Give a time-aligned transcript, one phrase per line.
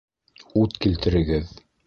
[0.61, 1.55] Ут килтерегеҙ!